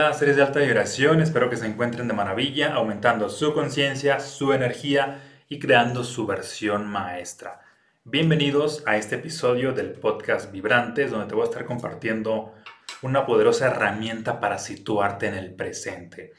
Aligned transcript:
seres 0.00 0.36
de 0.36 0.42
alta 0.42 0.60
vibración, 0.60 1.20
espero 1.20 1.50
que 1.50 1.56
se 1.56 1.66
encuentren 1.66 2.08
de 2.08 2.14
maravilla, 2.14 2.72
aumentando 2.72 3.28
su 3.28 3.52
conciencia, 3.52 4.18
su 4.18 4.54
energía 4.54 5.20
y 5.46 5.58
creando 5.58 6.04
su 6.04 6.26
versión 6.26 6.86
maestra. 6.86 7.60
Bienvenidos 8.04 8.82
a 8.86 8.96
este 8.96 9.16
episodio 9.16 9.72
del 9.72 9.92
podcast 9.92 10.50
Vibrantes, 10.50 11.10
donde 11.10 11.26
te 11.26 11.34
voy 11.34 11.42
a 11.42 11.50
estar 11.50 11.66
compartiendo 11.66 12.54
una 13.02 13.26
poderosa 13.26 13.66
herramienta 13.66 14.40
para 14.40 14.56
situarte 14.56 15.26
en 15.26 15.34
el 15.34 15.54
presente. 15.54 16.32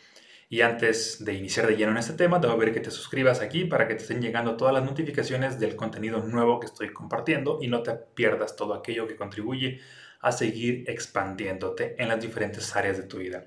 Y 0.50 0.62
antes 0.62 1.24
de 1.24 1.36
iniciar 1.36 1.68
de 1.68 1.78
lleno 1.78 1.92
en 1.92 1.98
este 1.98 2.14
tema, 2.14 2.42
te 2.42 2.48
voy 2.48 2.56
a 2.56 2.60
pedir 2.60 2.74
que 2.74 2.80
te 2.80 2.92
suscribas 2.92 3.42
aquí 3.42 3.66
para 3.66 3.88
que 3.88 3.94
te 3.94 4.02
estén 4.02 4.24
llegando 4.24 4.58
todas 4.58 4.74
las 4.74 4.84
notificaciones 4.84 5.60
del 5.60 5.76
contenido 5.76 6.18
nuevo 6.24 6.60
que 6.60 6.66
estoy 6.66 6.92
compartiendo 6.92 7.60
y 7.62 7.68
no 7.68 7.84
te 7.84 7.94
pierdas 7.94 8.56
todo 8.56 8.74
aquello 8.74 9.08
que 9.08 9.16
contribuye 9.16 9.80
a 10.22 10.32
seguir 10.32 10.84
expandiéndote 10.88 11.96
en 12.02 12.10
las 12.10 12.22
diferentes 12.22 12.76
áreas 12.76 12.98
de 12.98 13.04
tu 13.04 13.18
vida. 13.18 13.46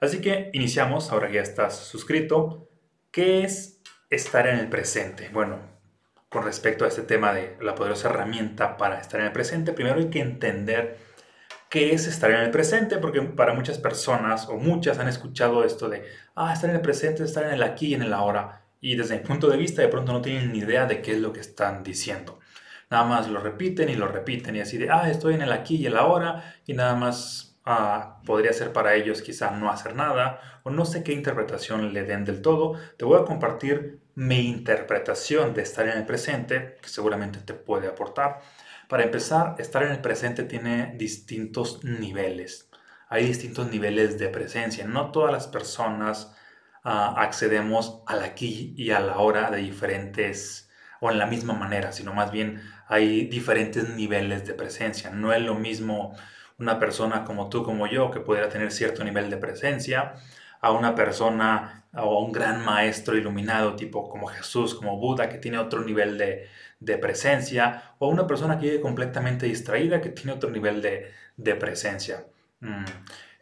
Así 0.00 0.20
que 0.20 0.50
iniciamos, 0.52 1.10
ahora 1.10 1.28
que 1.28 1.34
ya 1.34 1.42
estás 1.42 1.76
suscrito. 1.76 2.68
¿Qué 3.10 3.44
es 3.44 3.80
estar 4.10 4.46
en 4.46 4.58
el 4.58 4.68
presente? 4.68 5.30
Bueno, 5.32 5.58
con 6.28 6.44
respecto 6.44 6.84
a 6.84 6.88
este 6.88 7.02
tema 7.02 7.32
de 7.32 7.56
la 7.60 7.74
poderosa 7.74 8.10
herramienta 8.10 8.76
para 8.76 9.00
estar 9.00 9.20
en 9.20 9.26
el 9.26 9.32
presente, 9.32 9.72
primero 9.72 9.98
hay 9.98 10.10
que 10.10 10.20
entender 10.20 10.98
qué 11.70 11.94
es 11.94 12.06
estar 12.06 12.30
en 12.30 12.40
el 12.40 12.50
presente, 12.50 12.98
porque 12.98 13.22
para 13.22 13.54
muchas 13.54 13.78
personas 13.78 14.48
o 14.48 14.56
muchas 14.56 14.98
han 14.98 15.08
escuchado 15.08 15.64
esto 15.64 15.88
de, 15.88 16.04
ah, 16.34 16.52
estar 16.52 16.68
en 16.68 16.76
el 16.76 16.82
presente 16.82 17.22
es 17.22 17.30
estar 17.30 17.44
en 17.44 17.54
el 17.54 17.62
aquí 17.62 17.88
y 17.88 17.94
en 17.94 18.02
el 18.02 18.12
ahora. 18.12 18.62
Y 18.80 18.96
desde 18.96 19.16
mi 19.16 19.24
punto 19.24 19.48
de 19.48 19.56
vista 19.56 19.82
de 19.82 19.88
pronto 19.88 20.12
no 20.12 20.20
tienen 20.20 20.52
ni 20.52 20.58
idea 20.58 20.86
de 20.86 21.00
qué 21.00 21.12
es 21.12 21.18
lo 21.18 21.32
que 21.32 21.40
están 21.40 21.82
diciendo 21.82 22.38
nada 22.90 23.04
más 23.04 23.28
lo 23.28 23.40
repiten 23.40 23.88
y 23.88 23.96
lo 23.96 24.08
repiten 24.08 24.56
y 24.56 24.60
así 24.60 24.78
de, 24.78 24.90
ah, 24.90 25.10
estoy 25.10 25.34
en 25.34 25.42
el 25.42 25.52
aquí 25.52 25.76
y 25.76 25.86
el 25.86 25.96
ahora 25.96 26.54
y 26.66 26.74
nada 26.74 26.94
más 26.94 27.58
ah, 27.64 28.20
podría 28.24 28.52
ser 28.52 28.72
para 28.72 28.94
ellos 28.94 29.22
quizá 29.22 29.50
no 29.50 29.70
hacer 29.70 29.94
nada 29.94 30.40
o 30.62 30.70
no 30.70 30.84
sé 30.84 31.02
qué 31.02 31.12
interpretación 31.12 31.92
le 31.92 32.04
den 32.04 32.24
del 32.24 32.42
todo. 32.42 32.78
Te 32.96 33.04
voy 33.04 33.20
a 33.20 33.24
compartir 33.24 34.00
mi 34.14 34.48
interpretación 34.48 35.54
de 35.54 35.62
estar 35.62 35.86
en 35.86 35.98
el 35.98 36.06
presente, 36.06 36.76
que 36.82 36.88
seguramente 36.88 37.38
te 37.40 37.54
puede 37.54 37.86
aportar. 37.86 38.40
Para 38.88 39.04
empezar, 39.04 39.56
estar 39.58 39.82
en 39.82 39.92
el 39.92 40.00
presente 40.00 40.44
tiene 40.44 40.94
distintos 40.96 41.84
niveles. 41.84 42.70
Hay 43.08 43.26
distintos 43.26 43.70
niveles 43.70 44.18
de 44.18 44.28
presencia. 44.28 44.86
No 44.86 45.12
todas 45.12 45.32
las 45.32 45.46
personas 45.46 46.34
ah, 46.82 47.14
accedemos 47.18 48.02
al 48.06 48.22
aquí 48.22 48.74
y 48.76 48.90
a 48.90 49.00
la 49.00 49.18
hora 49.18 49.50
de 49.50 49.58
diferentes 49.58 50.70
o 51.00 51.10
en 51.10 51.18
la 51.18 51.26
misma 51.26 51.54
manera, 51.54 51.92
sino 51.92 52.14
más 52.14 52.30
bien 52.30 52.62
hay 52.86 53.26
diferentes 53.26 53.88
niveles 53.90 54.46
de 54.46 54.54
presencia. 54.54 55.10
No 55.10 55.32
es 55.32 55.42
lo 55.42 55.54
mismo 55.54 56.14
una 56.58 56.78
persona 56.78 57.24
como 57.24 57.48
tú, 57.48 57.62
como 57.62 57.86
yo, 57.86 58.10
que 58.10 58.20
pudiera 58.20 58.48
tener 58.48 58.72
cierto 58.72 59.04
nivel 59.04 59.28
de 59.30 59.36
presencia, 59.36 60.14
a 60.60 60.72
una 60.72 60.94
persona 60.94 61.84
o 61.92 62.24
un 62.24 62.32
gran 62.32 62.64
maestro 62.64 63.16
iluminado, 63.16 63.76
tipo 63.76 64.08
como 64.08 64.26
Jesús, 64.26 64.74
como 64.74 64.98
Buda, 64.98 65.28
que 65.28 65.38
tiene 65.38 65.58
otro 65.58 65.82
nivel 65.84 66.18
de, 66.18 66.98
presencia, 66.98 67.94
o 67.98 68.06
a 68.06 68.08
una 68.10 68.26
persona 68.26 68.58
que 68.58 68.66
vive 68.66 68.80
completamente 68.80 69.46
distraída, 69.46 70.00
que 70.00 70.10
tiene 70.10 70.32
otro 70.32 70.50
nivel 70.50 70.82
de, 70.82 71.54
presencia. 71.54 72.24
Mm. 72.60 72.84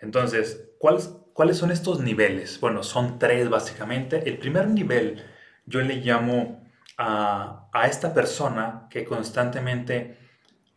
Entonces, 0.00 0.68
¿cuáles, 0.78 1.14
¿cuáles 1.32 1.56
son 1.56 1.70
estos 1.70 2.00
niveles? 2.00 2.60
Bueno, 2.60 2.82
son 2.82 3.18
tres 3.18 3.48
básicamente. 3.48 4.28
El 4.28 4.38
primer 4.38 4.68
nivel 4.68 5.24
yo 5.66 5.80
le 5.80 5.96
llamo 5.96 6.63
a, 6.98 7.68
esta 7.88 8.14
persona 8.14 8.86
que 8.90 9.04
constantemente 9.04 10.18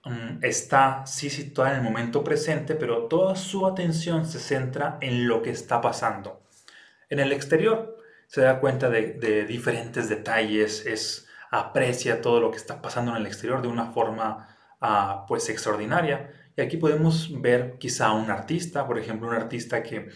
mm, 0.04 0.44
está 0.44 1.06
sí 1.06 1.30
situada 1.30 1.72
en 1.72 1.78
el 1.78 1.84
momento 1.84 2.23
presente, 2.23 2.76
pero 2.76 3.08
toda 3.08 3.36
su 3.36 3.66
atención 3.66 4.26
se 4.26 4.40
centra 4.40 4.98
en 5.02 5.28
lo 5.28 5.42
que 5.42 5.52
está 5.52 5.82
pasando. 5.82 6.44
En 7.10 7.20
el 7.20 7.32
exterior 7.32 7.98
se 8.28 8.42
da 8.42 8.60
cuenta 8.60 8.90
de, 8.90 9.45
diferentes 9.45 10.10
detalles, 10.10 10.86
es, 10.86 11.28
aprecia 11.52 12.22
todo 12.22 12.42
lo 12.42 12.52
que 12.52 12.58
está 12.58 12.82
pasando 12.82 13.12
en 13.12 13.17
el 13.17 13.28
exterior 13.28 13.61
de 13.61 13.70
una 13.70 13.92
forma 13.94 14.55
ah, 14.82 15.26
pues 15.28 15.49
extraordinaria. 15.49 16.32
Y 16.58 16.61
aquí 16.61 16.78
podemos 16.78 17.42
ver 17.42 17.78
quizá 17.78 18.11
un 18.11 18.32
artista, 18.32 18.86
por 18.88 18.98
ejemplo, 18.98 19.30
un 19.30 19.36
artista 19.36 19.84
que 19.84 20.10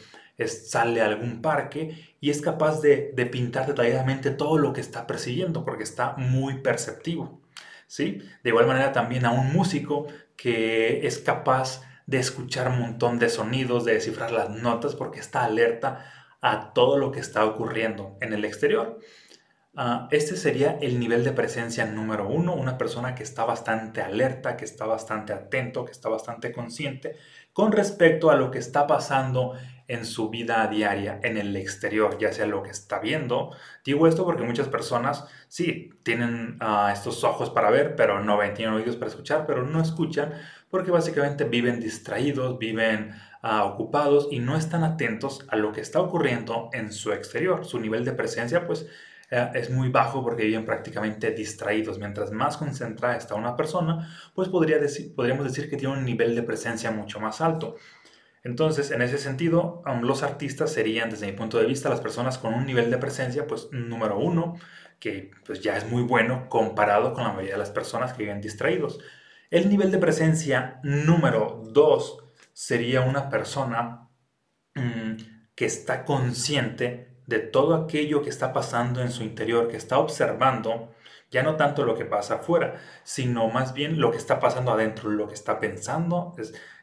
sale 0.48 1.02
a 1.02 1.06
algún 1.06 1.42
parque 1.42 2.16
y 2.20 2.30
es 2.30 2.42
capaz 2.42 2.82
de, 2.82 3.14
pintar 3.32 3.68
detalladamente 3.68 4.32
todo 4.32 4.58
lo 4.58 4.74
que 4.74 4.82
está 4.82 5.08
persiguiendo 5.08 5.66
porque 5.66 5.84
está 5.84 6.16
muy 6.18 6.60
perceptivo. 6.60 7.42
¿sí? 7.88 8.22
De 8.44 8.50
igual 8.50 8.68
manera 8.68 8.92
también 8.92 9.26
a 9.26 9.32
un 9.32 9.54
músico 9.54 10.08
que 10.36 11.06
es 11.06 11.20
capaz 11.20 11.82
de 12.06 12.20
escuchar 12.20 12.70
un 12.70 12.80
montón 12.80 13.20
de 13.20 13.30
sonidos, 13.30 13.86
de 13.86 13.94
descifrar 13.94 14.32
las 14.32 14.50
notas 14.50 14.96
porque 14.96 15.20
está 15.20 15.44
alerta 15.44 16.06
a 16.42 16.74
todo 16.74 16.98
lo 16.98 17.12
que 17.12 17.20
está 17.20 17.46
ocurriendo 17.46 18.18
en 18.22 18.34
el 18.34 18.46
exterior. 18.46 19.00
Ah, 19.74 20.10
este 20.12 20.36
sería 20.36 20.78
el 20.82 21.00
nivel 21.00 21.24
de 21.24 21.32
presencia 21.32 21.86
número 21.86 22.28
uno, 22.28 22.54
una 22.54 22.78
persona 22.78 23.16
que 23.16 23.24
está 23.24 23.46
bastante 23.46 24.02
alerta, 24.02 24.58
que 24.58 24.66
está 24.66 24.86
bastante 24.86 25.32
atento, 25.32 25.86
que 25.86 25.94
está 25.94 26.10
bastante 26.10 26.52
consciente 26.52 27.16
con 27.54 27.72
respecto 27.72 28.30
a 28.30 28.36
lo 28.36 28.52
que 28.52 28.60
está 28.60 28.88
pasando 28.88 29.54
en 29.94 30.06
su 30.06 30.30
vida 30.30 30.66
diaria, 30.68 31.20
en 31.24 31.38
el 31.38 31.56
exterior, 31.56 32.18
ya 32.18 32.32
sea 32.32 32.46
lo 32.46 32.64
que 32.64 32.70
está 32.70 33.00
viendo. 33.00 33.52
Digo 33.84 34.08
esto 34.08 34.24
porque 34.26 34.44
muchas 34.44 34.70
personas 34.70 35.26
sí 35.48 35.92
tienen 36.04 36.58
ah, 36.62 36.92
estos 36.94 37.24
ojos 37.24 37.50
para 37.50 37.70
ver, 37.70 37.96
pero 37.96 38.24
no 38.24 38.38
ven, 38.38 38.54
tienen 38.54 38.74
oídos 38.74 38.96
para 38.96 39.10
escuchar, 39.10 39.46
pero 39.46 39.64
no 39.64 39.82
escuchan 39.82 40.34
porque 40.70 40.92
básicamente 40.92 41.44
viven 41.44 41.80
distraídos, 41.80 42.58
viven 42.58 43.14
ah, 43.42 43.66
ocupados 43.66 44.30
y 44.32 44.40
no 44.40 44.56
están 44.56 44.84
atentos 44.84 45.46
a 45.50 45.58
lo 45.58 45.74
que 45.74 45.82
está 45.82 46.00
ocurriendo 46.00 46.70
en 46.74 46.94
su 46.94 47.12
exterior. 47.12 47.66
Su 47.66 47.80
nivel 47.80 48.06
de 48.06 48.14
presencia 48.14 48.66
pues 48.66 48.88
eh, 49.30 49.50
es 49.56 49.70
muy 49.70 49.90
bajo 49.90 50.24
porque 50.24 50.44
viven 50.44 50.66
prácticamente 50.66 51.32
distraídos. 51.32 52.00
Mientras 52.00 52.32
más 52.32 52.58
concentrada 52.58 53.18
está 53.18 53.36
una 53.36 53.56
persona, 53.56 54.10
pues 54.36 54.50
podría 54.50 54.78
decir, 54.78 55.14
podríamos 55.16 55.46
decir 55.46 55.70
que 55.70 55.78
tiene 55.78 55.96
un 55.96 56.06
nivel 56.06 56.36
de 56.36 56.44
presencia 56.44 56.92
mucho 56.92 57.20
más 57.20 57.42
alto. 57.42 57.76
Entonces, 58.44 58.92
en 58.92 59.02
ese 59.02 59.18
sentido, 59.18 59.84
los 60.02 60.24
artistas 60.24 60.74
serían, 60.74 61.10
desde 61.10 61.28
mi 61.28 61.34
punto 61.34 61.60
de 61.60 61.66
vista, 61.66 61.90
las 61.90 62.02
personas 62.02 62.38
con 62.38 62.54
un 62.54 62.66
nivel 62.66 62.90
de 62.90 62.98
presencia, 62.98 63.46
pues 63.46 63.68
número 63.72 64.18
uno, 64.18 64.56
que 65.00 65.32
pues, 65.46 65.62
ya 65.62 65.78
es 65.78 65.90
muy 65.90 66.04
bueno 66.04 66.50
comparado 66.50 67.14
con 67.14 67.24
la 67.24 67.30
mayoría 67.32 67.54
de 67.54 67.60
las 67.60 67.72
personas 67.72 68.14
que 68.14 68.24
viven 68.24 68.42
distraídos. 68.42 69.00
El 69.50 69.70
nivel 69.70 69.92
de 69.92 69.98
presencia 69.98 70.80
número 70.84 71.62
dos 71.66 72.24
sería 72.54 73.02
una 73.02 73.30
persona 73.30 74.08
mm, 74.76 75.14
que 75.56 75.66
está 75.66 76.06
consciente 76.06 77.12
de 77.28 77.40
todo 77.40 77.76
aquello 77.76 78.22
que 78.22 78.30
está 78.30 78.54
pasando 78.54 79.02
en 79.02 79.12
su 79.12 79.24
interior, 79.24 79.68
que 79.68 79.78
está 79.78 80.00
observando 80.00 80.94
ya 81.32 81.44
no 81.44 81.56
tanto 81.56 81.86
lo 81.86 81.96
que 81.98 82.04
pasa 82.04 82.36
afuera, 82.36 82.76
sino 83.04 83.48
más 83.48 83.74
bien 83.74 84.02
lo 84.02 84.12
que 84.12 84.18
está 84.18 84.40
pasando 84.40 84.74
adentro, 84.74 85.10
lo 85.10 85.30
que 85.30 85.34
está 85.34 85.62
pensando, 85.62 86.36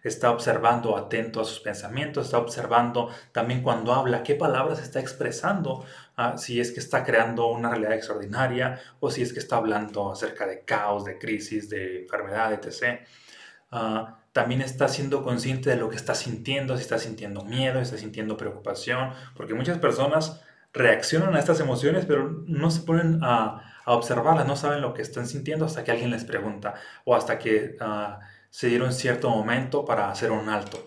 está 0.02 0.30
observando 0.30 0.96
atento 0.96 1.42
a 1.42 1.44
sus 1.44 1.60
pensamientos, 1.60 2.24
está 2.24 2.38
observando 2.38 3.10
también 3.32 3.62
cuando 3.62 3.92
habla 3.92 4.22
qué 4.22 4.34
palabras 4.34 4.80
está 4.80 5.00
expresando, 5.00 5.84
ah, 6.16 6.38
si 6.38 6.60
es 6.60 6.72
que 6.72 6.80
está 6.80 7.04
creando 7.04 7.48
una 7.48 7.68
realidad 7.68 7.92
extraordinaria 7.92 8.80
o 9.00 9.10
si 9.10 9.20
es 9.20 9.34
que 9.34 9.38
está 9.38 9.56
hablando 9.56 10.10
acerca 10.10 10.46
de 10.46 10.64
caos, 10.64 11.04
de 11.04 11.18
crisis, 11.18 11.68
de 11.68 12.02
enfermedad, 12.02 12.54
etc. 12.54 13.00
Ah, 13.70 14.18
también 14.32 14.62
está 14.62 14.88
siendo 14.88 15.22
consciente 15.22 15.68
de 15.68 15.76
lo 15.76 15.90
que 15.90 15.96
está 15.96 16.14
sintiendo, 16.14 16.76
si 16.76 16.82
está 16.82 16.98
sintiendo 16.98 17.44
miedo, 17.44 17.80
si 17.80 17.82
está 17.82 17.98
sintiendo 17.98 18.38
preocupación, 18.38 19.12
porque 19.36 19.52
muchas 19.52 19.78
personas 19.78 20.40
reaccionan 20.72 21.34
a 21.34 21.38
estas 21.38 21.60
emociones, 21.60 22.06
pero 22.06 22.44
no 22.46 22.70
se 22.70 22.82
ponen 22.82 23.20
a 23.22 23.68
observarlas, 23.94 24.46
no 24.46 24.56
saben 24.56 24.80
lo 24.80 24.94
que 24.94 25.02
están 25.02 25.26
sintiendo 25.26 25.64
hasta 25.64 25.84
que 25.84 25.90
alguien 25.90 26.10
les 26.10 26.24
pregunta 26.24 26.74
o 27.04 27.14
hasta 27.14 27.38
que 27.38 27.76
uh, 27.80 28.18
se 28.50 28.68
dieron 28.68 28.92
cierto 28.92 29.30
momento 29.30 29.84
para 29.84 30.10
hacer 30.10 30.30
un 30.30 30.48
alto. 30.48 30.86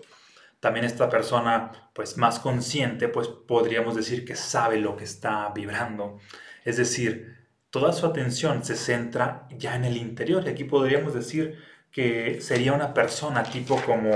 También 0.60 0.84
esta 0.84 1.08
persona, 1.08 1.72
pues 1.92 2.16
más 2.16 2.38
consciente, 2.38 3.08
pues 3.08 3.26
podríamos 3.28 3.96
decir 3.96 4.24
que 4.24 4.36
sabe 4.36 4.78
lo 4.78 4.96
que 4.96 5.04
está 5.04 5.50
vibrando. 5.52 6.18
Es 6.64 6.76
decir, 6.76 7.48
toda 7.70 7.92
su 7.92 8.06
atención 8.06 8.64
se 8.64 8.76
centra 8.76 9.48
ya 9.50 9.74
en 9.74 9.84
el 9.84 9.96
interior 9.96 10.44
y 10.46 10.50
aquí 10.50 10.64
podríamos 10.64 11.14
decir 11.14 11.58
que 11.90 12.40
sería 12.40 12.72
una 12.72 12.94
persona 12.94 13.42
tipo 13.42 13.80
como, 13.82 14.12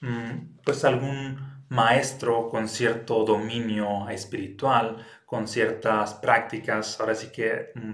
mm, 0.00 0.60
pues 0.64 0.84
algún 0.84 1.51
maestro 1.72 2.48
con 2.48 2.68
cierto 2.68 3.24
dominio 3.24 4.08
espiritual, 4.08 5.04
con 5.26 5.48
ciertas 5.48 6.14
prácticas, 6.14 7.00
ahora 7.00 7.14
sí 7.14 7.28
que 7.32 7.72
mm, 7.74 7.92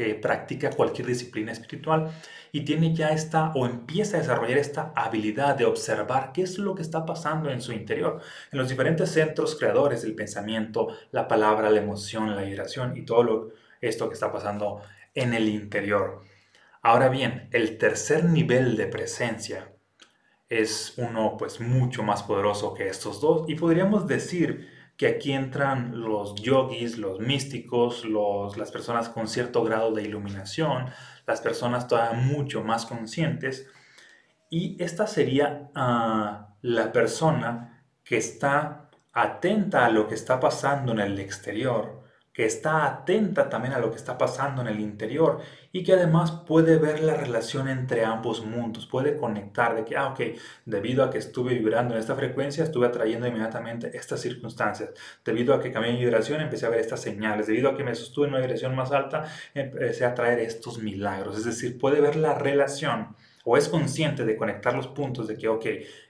que 0.00 0.14
practica 0.14 0.70
cualquier 0.70 1.08
disciplina 1.08 1.52
espiritual 1.52 2.10
y 2.52 2.64
tiene 2.64 2.94
ya 2.94 3.10
esta 3.10 3.52
o 3.54 3.66
empieza 3.66 4.16
a 4.16 4.20
desarrollar 4.20 4.56
esta 4.56 4.92
habilidad 4.96 5.56
de 5.56 5.66
observar 5.66 6.32
qué 6.32 6.40
es 6.40 6.56
lo 6.58 6.74
que 6.74 6.80
está 6.80 7.04
pasando 7.04 7.50
en 7.50 7.60
su 7.60 7.72
interior, 7.72 8.22
en 8.50 8.58
los 8.58 8.70
diferentes 8.70 9.10
centros 9.10 9.56
creadores 9.58 10.00
del 10.00 10.14
pensamiento, 10.14 10.88
la 11.12 11.28
palabra, 11.28 11.68
la 11.68 11.80
emoción, 11.80 12.34
la 12.34 12.42
vibración 12.42 12.96
y 12.96 13.02
todo 13.02 13.22
lo, 13.22 13.48
esto 13.82 14.08
que 14.08 14.14
está 14.14 14.32
pasando 14.32 14.80
en 15.14 15.34
el 15.34 15.50
interior. 15.50 16.22
Ahora 16.80 17.10
bien, 17.10 17.50
el 17.52 17.76
tercer 17.76 18.24
nivel 18.24 18.78
de 18.78 18.86
presencia 18.86 19.69
es 20.50 20.94
uno 20.98 21.36
pues 21.38 21.60
mucho 21.60 22.02
más 22.02 22.24
poderoso 22.24 22.74
que 22.74 22.88
estos 22.88 23.20
dos. 23.20 23.48
Y 23.48 23.54
podríamos 23.54 24.06
decir 24.06 24.68
que 24.96 25.06
aquí 25.06 25.32
entran 25.32 26.02
los 26.02 26.34
yogis, 26.34 26.98
los 26.98 27.20
místicos, 27.20 28.04
los, 28.04 28.58
las 28.58 28.70
personas 28.70 29.08
con 29.08 29.28
cierto 29.28 29.64
grado 29.64 29.92
de 29.92 30.02
iluminación, 30.02 30.90
las 31.26 31.40
personas 31.40 31.88
todavía 31.88 32.20
mucho 32.20 32.62
más 32.62 32.84
conscientes. 32.84 33.66
Y 34.50 34.76
esta 34.82 35.06
sería 35.06 35.70
ah, 35.74 36.56
la 36.60 36.92
persona 36.92 37.84
que 38.04 38.18
está 38.18 38.90
atenta 39.12 39.86
a 39.86 39.90
lo 39.90 40.08
que 40.08 40.16
está 40.16 40.40
pasando 40.40 40.92
en 40.92 40.98
el 40.98 41.18
exterior 41.20 41.99
que 42.32 42.44
está 42.44 42.84
atenta 42.86 43.48
también 43.48 43.74
a 43.74 43.78
lo 43.78 43.90
que 43.90 43.96
está 43.96 44.16
pasando 44.16 44.62
en 44.62 44.68
el 44.68 44.80
interior 44.80 45.40
y 45.72 45.82
que 45.82 45.94
además 45.94 46.30
puede 46.46 46.78
ver 46.78 47.00
la 47.00 47.14
relación 47.14 47.68
entre 47.68 48.04
ambos 48.04 48.44
mundos, 48.44 48.86
puede 48.86 49.16
conectar 49.16 49.74
de 49.74 49.84
que, 49.84 49.96
ah, 49.96 50.08
ok, 50.08 50.20
debido 50.64 51.04
a 51.04 51.10
que 51.10 51.18
estuve 51.18 51.54
vibrando 51.54 51.94
en 51.94 52.00
esta 52.00 52.14
frecuencia, 52.14 52.64
estuve 52.64 52.86
atrayendo 52.86 53.26
inmediatamente 53.26 53.96
estas 53.96 54.20
circunstancias, 54.20 54.90
debido 55.24 55.54
a 55.54 55.60
que 55.60 55.72
cambié 55.72 55.92
mi 55.92 56.00
vibración, 56.00 56.40
empecé 56.40 56.66
a 56.66 56.70
ver 56.70 56.80
estas 56.80 57.02
señales, 57.02 57.46
debido 57.48 57.70
a 57.70 57.76
que 57.76 57.84
me 57.84 57.94
sostuve 57.94 58.26
en 58.26 58.34
una 58.34 58.40
vibración 58.40 58.74
más 58.74 58.92
alta, 58.92 59.24
empecé 59.54 60.04
a 60.04 60.14
traer 60.14 60.38
estos 60.38 60.78
milagros, 60.82 61.36
es 61.38 61.44
decir, 61.44 61.78
puede 61.78 62.00
ver 62.00 62.16
la 62.16 62.34
relación 62.34 63.16
o 63.44 63.56
es 63.56 63.68
consciente 63.68 64.24
de 64.24 64.36
conectar 64.36 64.74
los 64.74 64.88
puntos 64.88 65.26
de 65.26 65.36
que, 65.36 65.48
ok, 65.48 65.66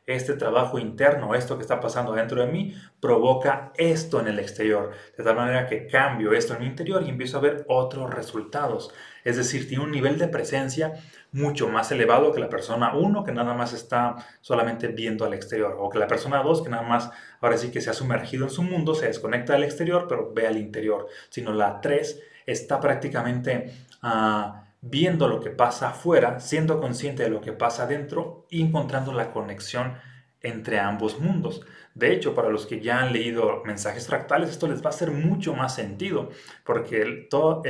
este 0.06 0.34
trabajo 0.34 0.78
interno, 0.78 1.34
esto 1.34 1.56
que 1.56 1.62
está 1.62 1.80
pasando 1.80 2.12
dentro 2.12 2.44
de 2.44 2.50
mí, 2.50 2.74
provoca 3.00 3.72
esto 3.76 4.20
en 4.20 4.26
el 4.26 4.38
exterior, 4.38 4.90
de 5.16 5.22
tal 5.22 5.36
manera 5.36 5.66
que 5.66 5.86
cambio 5.86 6.32
esto 6.32 6.54
en 6.54 6.60
mi 6.60 6.66
interior 6.66 7.02
y 7.04 7.08
empiezo 7.08 7.38
a 7.38 7.42
ver 7.42 7.64
otros 7.68 8.12
resultados. 8.12 8.92
Es 9.22 9.36
decir, 9.36 9.68
tiene 9.68 9.84
un 9.84 9.92
nivel 9.92 10.18
de 10.18 10.26
presencia 10.26 10.94
mucho 11.30 11.68
más 11.68 11.92
elevado 11.92 12.32
que 12.32 12.40
la 12.40 12.48
persona 12.48 12.94
1, 12.94 13.24
que 13.24 13.32
nada 13.32 13.54
más 13.54 13.72
está 13.72 14.16
solamente 14.40 14.88
viendo 14.88 15.24
al 15.24 15.34
exterior, 15.34 15.76
o 15.78 15.88
que 15.88 16.00
la 16.00 16.08
persona 16.08 16.42
2, 16.42 16.62
que 16.62 16.70
nada 16.70 16.82
más 16.82 17.10
ahora 17.40 17.56
sí 17.56 17.70
que 17.70 17.80
se 17.80 17.90
ha 17.90 17.94
sumergido 17.94 18.44
en 18.44 18.50
su 18.50 18.64
mundo, 18.64 18.94
se 18.94 19.06
desconecta 19.06 19.52
del 19.52 19.64
exterior, 19.64 20.06
pero 20.08 20.32
ve 20.34 20.48
al 20.48 20.56
interior, 20.56 21.06
sino 21.28 21.52
la 21.52 21.80
3 21.80 22.20
está 22.46 22.80
prácticamente... 22.80 23.72
Uh, 24.02 24.69
viendo 24.80 25.28
lo 25.28 25.40
que 25.40 25.50
pasa 25.50 25.90
afuera, 25.90 26.40
siendo 26.40 26.80
consciente 26.80 27.22
de 27.22 27.30
lo 27.30 27.40
que 27.40 27.52
pasa 27.52 27.84
adentro 27.84 28.46
y 28.48 28.62
encontrando 28.62 29.12
la 29.12 29.32
conexión 29.32 29.94
entre 30.42 30.78
ambos 30.78 31.20
mundos. 31.20 31.62
De 31.94 32.12
hecho, 32.12 32.34
para 32.34 32.48
los 32.48 32.66
que 32.66 32.80
ya 32.80 33.00
han 33.00 33.12
leído 33.12 33.62
mensajes 33.64 34.06
fractales, 34.06 34.50
esto 34.50 34.68
les 34.68 34.82
va 34.82 34.86
a 34.86 34.90
hacer 34.90 35.10
mucho 35.10 35.54
más 35.54 35.74
sentido, 35.74 36.30
porque 36.64 37.26
todo 37.28 37.62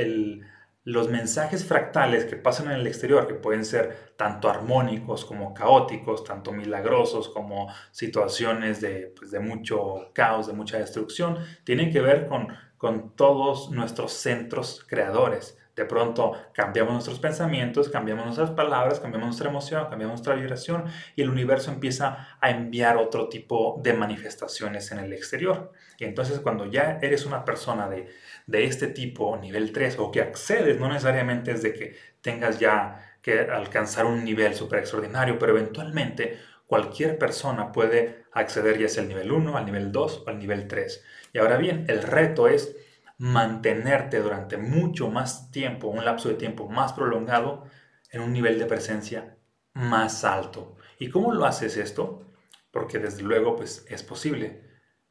los 0.83 1.09
mensajes 1.09 1.65
fractales 1.65 2.25
que 2.25 2.37
pasan 2.37 2.67
en 2.67 2.79
el 2.79 2.87
exterior, 2.87 3.27
que 3.27 3.35
pueden 3.35 3.65
ser 3.65 4.13
tanto 4.15 4.49
armónicos 4.49 5.25
como 5.25 5.53
caóticos, 5.53 6.23
tanto 6.23 6.51
milagrosos 6.51 7.29
como 7.29 7.71
situaciones 7.91 8.81
de, 8.81 9.13
pues, 9.17 9.31
de 9.31 9.39
mucho 9.39 10.11
caos, 10.13 10.47
de 10.47 10.53
mucha 10.53 10.79
destrucción, 10.79 11.37
tienen 11.63 11.91
que 11.91 12.01
ver 12.01 12.27
con, 12.27 12.47
con 12.77 13.15
todos 13.15 13.69
nuestros 13.71 14.13
centros 14.13 14.83
creadores. 14.87 15.57
De 15.81 15.87
pronto 15.87 16.33
cambiamos 16.53 16.93
nuestros 16.93 17.17
pensamientos, 17.17 17.89
cambiamos 17.89 18.23
nuestras 18.23 18.51
palabras, 18.51 18.99
cambiamos 18.99 19.29
nuestra 19.29 19.49
emoción, 19.49 19.87
cambiamos 19.89 20.13
nuestra 20.13 20.35
vibración 20.35 20.85
y 21.15 21.23
el 21.23 21.29
universo 21.31 21.71
empieza 21.71 22.37
a 22.39 22.51
enviar 22.51 22.97
otro 22.97 23.29
tipo 23.29 23.81
de 23.81 23.93
manifestaciones 23.93 24.91
en 24.91 24.99
el 24.99 25.11
exterior. 25.11 25.71
Y 25.97 26.03
entonces 26.03 26.39
cuando 26.39 26.67
ya 26.67 26.99
eres 27.01 27.25
una 27.25 27.43
persona 27.45 27.89
de, 27.89 28.09
de 28.45 28.65
este 28.65 28.89
tipo, 28.89 29.35
nivel 29.37 29.71
3, 29.71 29.97
o 29.97 30.11
que 30.11 30.21
accedes, 30.21 30.79
no 30.79 30.87
necesariamente 30.87 31.49
es 31.49 31.63
de 31.63 31.73
que 31.73 31.95
tengas 32.21 32.59
ya 32.59 33.17
que 33.23 33.39
alcanzar 33.39 34.05
un 34.05 34.23
nivel 34.23 34.53
súper 34.53 34.81
extraordinario, 34.81 35.39
pero 35.39 35.57
eventualmente 35.57 36.37
cualquier 36.67 37.17
persona 37.17 37.71
puede 37.71 38.25
acceder 38.33 38.77
ya 38.77 38.87
sea 38.87 39.01
al 39.01 39.09
nivel 39.09 39.31
1, 39.31 39.57
al 39.57 39.65
nivel 39.65 39.91
2 39.91 40.25
o 40.27 40.29
al 40.29 40.37
nivel 40.37 40.67
3. 40.67 41.03
Y 41.33 41.39
ahora 41.39 41.57
bien, 41.57 41.85
el 41.87 42.03
reto 42.03 42.47
es 42.47 42.75
mantenerte 43.21 44.19
durante 44.19 44.57
mucho 44.57 45.11
más 45.11 45.51
tiempo, 45.51 45.89
un 45.89 46.03
lapso 46.03 46.27
de 46.27 46.33
tiempo 46.33 46.67
más 46.67 46.93
prolongado, 46.93 47.65
en 48.09 48.21
un 48.21 48.33
nivel 48.33 48.57
de 48.57 48.65
presencia 48.65 49.37
más 49.73 50.23
alto. 50.23 50.75
¿Y 50.97 51.11
cómo 51.11 51.31
lo 51.31 51.45
haces 51.45 51.77
esto? 51.77 52.25
Porque 52.71 52.97
desde 52.97 53.21
luego 53.21 53.55
pues 53.55 53.85
es 53.89 54.01
posible. 54.01 54.63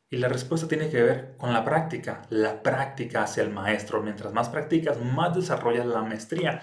Y 0.08 0.16
la 0.16 0.26
respuesta 0.26 0.66
tiene 0.66 0.90
que 0.90 1.00
ver 1.00 1.34
con 1.38 1.52
la 1.52 1.64
práctica. 1.64 2.22
La 2.30 2.64
práctica 2.64 3.22
hacia 3.22 3.44
el 3.44 3.50
maestro. 3.50 4.02
Mientras 4.02 4.32
más 4.32 4.48
practicas, 4.48 5.00
más 5.00 5.36
desarrollas 5.36 5.86
la 5.86 6.02
maestría. 6.02 6.62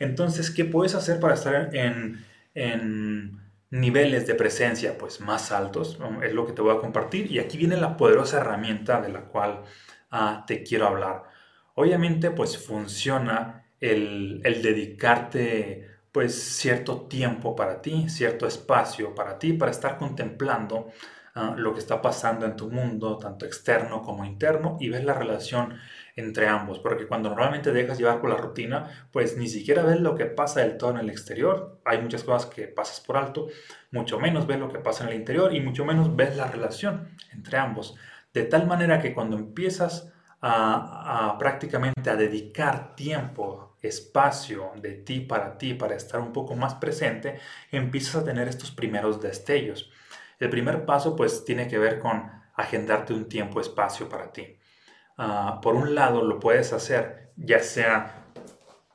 Entonces, 0.00 0.50
¿qué 0.50 0.64
puedes 0.64 0.96
hacer 0.96 1.20
para 1.20 1.34
estar 1.34 1.72
en, 1.72 2.24
en 2.54 3.40
niveles 3.70 4.26
de 4.26 4.34
presencia 4.34 4.98
pues 4.98 5.20
más 5.20 5.52
altos? 5.52 6.00
Es 6.24 6.32
lo 6.32 6.48
que 6.48 6.52
te 6.52 6.62
voy 6.62 6.76
a 6.76 6.80
compartir. 6.80 7.30
Y 7.30 7.38
aquí 7.38 7.58
viene 7.58 7.76
la 7.76 7.96
poderosa 7.96 8.40
herramienta 8.40 9.00
de 9.00 9.10
la 9.10 9.20
cual 9.20 9.62
te 10.46 10.62
quiero 10.62 10.88
hablar. 10.88 11.24
Obviamente 11.74 12.30
pues 12.30 12.58
funciona 12.58 13.64
el, 13.80 14.42
dedicarte 14.42 15.88
pues 16.12 16.34
cierto 16.34 17.02
tiempo 17.02 17.54
para 17.54 17.80
ti, 17.80 18.08
cierto 18.08 18.46
espacio 18.46 19.14
para 19.14 19.38
ti, 19.38 19.52
para 19.52 19.70
estar 19.70 19.96
contemplando 19.96 20.88
ah, 21.34 21.54
lo 21.56 21.72
que 21.72 21.78
está 21.78 22.02
pasando 22.02 22.46
en 22.46 22.56
tu 22.56 22.68
mundo, 22.68 23.16
tanto 23.16 23.46
externo 23.46 24.02
como 24.02 24.24
interno, 24.24 24.76
y 24.80 24.88
ver 24.88 25.04
la 25.04 25.14
relación 25.14 25.78
entre 26.16 26.48
ambos, 26.48 26.80
porque 26.80 27.06
cuando 27.06 27.30
normalmente 27.30 27.72
dejas 27.72 27.96
llevar 27.96 28.20
por 28.20 28.28
la 28.28 28.36
rutina, 28.36 29.08
pues 29.12 29.36
ni 29.36 29.48
siquiera 29.48 29.84
ves 29.84 30.00
lo 30.00 30.16
que 30.16 30.26
pasa 30.26 30.60
del 30.60 30.76
todo 30.76 30.90
en 30.90 30.98
el 30.98 31.10
exterior, 31.10 31.78
hay 31.84 32.02
muchas 32.02 32.24
cosas 32.24 32.50
que 32.50 32.66
pasas 32.66 33.00
por 33.00 33.16
alto, 33.16 33.46
mucho 33.92 34.18
menos 34.18 34.46
ves 34.48 34.58
lo 34.58 34.68
que 34.68 34.80
pasa 34.80 35.04
en 35.04 35.10
el 35.10 35.16
interior 35.16 35.54
y 35.54 35.60
mucho 35.60 35.84
menos 35.84 36.14
ves 36.16 36.36
la 36.36 36.48
relación 36.48 37.16
entre 37.32 37.56
ambos. 37.56 37.94
De 38.32 38.44
tal 38.44 38.66
manera 38.66 39.00
que 39.00 39.12
cuando 39.12 39.36
empiezas 39.36 40.12
a, 40.42 41.36
prácticamente 41.38 42.10
a 42.10 42.16
dedicar 42.16 42.94
tiempo, 42.94 43.76
espacio 43.82 44.72
de 44.80 44.92
ti 44.92 45.20
para 45.20 45.58
ti, 45.58 45.74
para 45.74 45.94
estar 45.94 46.20
un 46.20 46.32
poco 46.32 46.54
más 46.54 46.74
presente, 46.74 47.38
empiezas 47.70 48.16
a 48.16 48.24
tener 48.24 48.48
estos 48.48 48.70
primeros 48.70 49.20
destellos. 49.20 49.90
El 50.38 50.50
primer 50.50 50.84
paso 50.84 51.16
pues 51.16 51.44
tiene 51.44 51.68
que 51.68 51.78
ver 51.78 51.98
con 51.98 52.30
agendarte 52.54 53.12
un 53.12 53.28
tiempo, 53.28 53.60
espacio 53.60 54.08
para 54.08 54.32
ti. 54.32 54.58
Ah, 55.16 55.60
por 55.62 55.74
un 55.74 55.94
lado 55.94 56.22
lo 56.22 56.38
puedes 56.40 56.72
hacer 56.72 57.32
ya 57.36 57.60
sea 57.60 58.26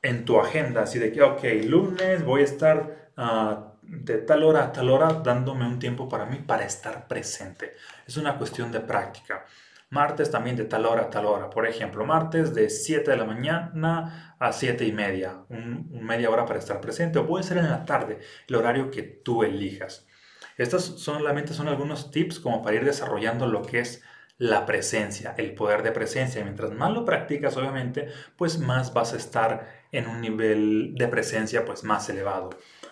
en 0.02 0.24
tu 0.24 0.40
agenda, 0.40 0.82
así 0.82 0.98
de 0.98 1.12
que, 1.12 1.22
ok, 1.22 1.42
lunes 1.64 2.24
voy 2.24 2.42
a 2.42 2.44
estar 2.44 3.10
uh, 3.16 3.75
de 3.86 4.18
tal 4.18 4.42
hora 4.42 4.64
a 4.64 4.72
tal 4.72 4.90
hora 4.90 5.12
dándome 5.24 5.66
un 5.66 5.78
tiempo 5.78 6.08
para 6.08 6.26
mí 6.26 6.38
para 6.38 6.64
estar 6.64 7.06
presente. 7.08 7.74
Es 8.06 8.16
una 8.16 8.36
cuestión 8.38 8.72
de 8.72 8.80
práctica. 8.80 9.44
Martes 9.88 10.30
también 10.30 10.56
de 10.56 10.64
tal 10.64 10.84
hora 10.84 11.02
a 11.02 11.10
tal 11.10 11.26
hora. 11.26 11.48
Por 11.48 11.66
ejemplo, 11.66 12.04
martes 12.04 12.54
de 12.54 12.68
7 12.68 13.10
de 13.10 13.16
la 13.16 13.24
mañana 13.24 14.36
a 14.38 14.52
7 14.52 14.84
y 14.84 14.92
media. 14.92 15.44
Un, 15.48 15.88
media 16.02 16.30
hora 16.30 16.44
para 16.44 16.58
estar 16.58 16.80
presente. 16.80 17.18
O 17.18 17.26
puede 17.26 17.44
ser 17.44 17.58
en 17.58 17.70
la 17.70 17.84
tarde, 17.84 18.18
el 18.48 18.54
horario 18.56 18.90
que 18.90 19.02
tú 19.02 19.44
elijas. 19.44 20.06
Estos 20.58 21.00
solamente 21.00 21.54
son 21.54 21.68
algunos 21.68 22.10
tips 22.10 22.40
como 22.40 22.62
para 22.62 22.76
ir 22.76 22.84
desarrollando 22.84 23.46
lo 23.46 23.62
que 23.62 23.80
es 23.80 24.02
la 24.38 24.66
presencia, 24.66 25.34
el 25.38 25.54
poder 25.54 25.82
de 25.82 25.92
presencia. 25.92 26.42
Mientras 26.42 26.72
más 26.72 26.92
lo 26.92 27.04
practicas, 27.04 27.56
obviamente, 27.56 28.08
pues 28.36 28.58
más 28.58 28.92
vas 28.92 29.12
a 29.12 29.16
estar 29.16 29.84
en 29.92 30.08
un 30.08 30.20
nivel 30.20 30.94
de 30.96 31.08
presencia 31.08 31.64
pues 31.64 31.84
más 31.84 32.08
elevado. 32.08 32.50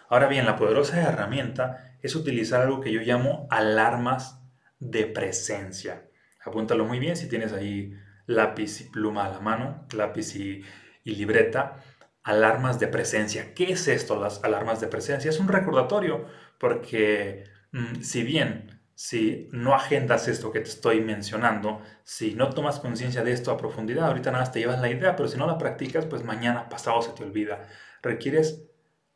Ahora 0.09 0.29
bien, 0.29 0.47
la 0.47 0.57
poderosa 0.57 1.01
herramienta 1.01 1.97
es 2.03 2.15
utilizar 2.15 2.63
algo 2.63 2.81
que 2.81 2.93
yo 2.93 3.01
llamo 3.01 3.47
alarmas 3.51 4.41
de 4.79 5.07
presencia. 5.07 6.09
Apúntalo 6.45 6.85
muy 6.85 6.99
bien 6.99 7.17
si 7.17 7.29
tienes 7.29 7.53
ahí 7.53 7.95
lápiz 8.27 8.81
y 8.81 8.85
pluma 8.85 9.27
a 9.27 9.31
la 9.31 9.41
mano, 9.41 9.87
lápiz 9.95 10.37
y, 10.37 10.65
libreta. 11.05 11.83
Alarmas 12.23 12.81
de 12.81 12.89
presencia. 12.89 13.55
¿Qué 13.55 13.73
es 13.73 13.87
esto, 13.89 14.19
las 14.19 14.43
alarmas 14.45 14.81
de 14.81 14.89
presencia? 14.89 15.29
Es 15.29 15.41
un 15.41 15.49
recordatorio 15.49 16.27
porque 16.59 17.45
mm, 17.73 18.01
si 18.01 18.23
bien 18.23 18.81
si 18.95 19.49
no 19.53 19.75
agendas 19.75 20.29
esto 20.29 20.53
que 20.53 20.61
te 20.61 20.69
estoy 20.69 21.01
mencionando, 21.01 21.83
si 22.05 22.35
no 22.35 22.51
tomas 22.51 22.79
conciencia 22.79 23.25
de 23.25 23.33
esto 23.33 23.51
a 23.51 23.57
profundidad, 23.57 24.07
ahorita 24.07 24.31
nada 24.31 24.45
más 24.45 24.53
te 24.53 24.61
llevas 24.61 24.81
la 24.81 24.89
idea, 24.89 25.17
pero 25.17 25.29
si 25.29 25.37
no 25.37 25.47
la 25.47 25.59
practicas, 25.59 26.07
pues 26.07 26.25
mañana 26.25 26.69
pasado 26.69 27.03
se 27.03 27.11
te 27.13 27.25
olvida. 27.25 27.67
Requieres 28.03 28.65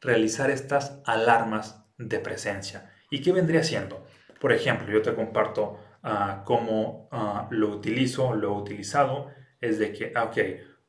realizar 0.01 0.51
estas 0.51 1.01
alarmas 1.05 1.85
de 1.99 2.21
presencia. 2.21 2.93
¿Y 3.11 3.23
qué 3.23 3.33
vendría 3.33 3.63
siendo? 3.63 4.07
Por 4.41 4.53
ejemplo, 4.53 4.91
yo 4.93 5.03
te 5.03 5.15
comparto 5.15 5.81
uh, 6.05 6.45
cómo 6.45 7.09
uh, 7.11 7.53
lo 7.53 7.69
utilizo, 7.69 8.35
lo 8.35 8.49
he 8.49 8.61
utilizado, 8.61 9.31
es 9.61 9.79
de 9.79 9.93
que, 9.93 10.13
ah, 10.15 10.25
ok, 10.25 10.39